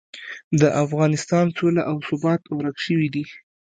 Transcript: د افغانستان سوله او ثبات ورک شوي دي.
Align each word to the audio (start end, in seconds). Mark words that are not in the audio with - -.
د 0.59 0.61
افغانستان 0.83 1.45
سوله 1.57 1.81
او 1.89 1.95
ثبات 2.07 2.41
ورک 2.57 2.77
شوي 2.85 3.07
دي. 3.15 3.25